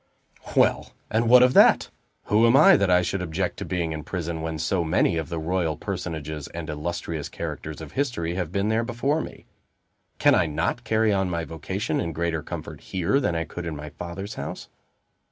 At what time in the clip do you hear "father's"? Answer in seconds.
13.91-14.33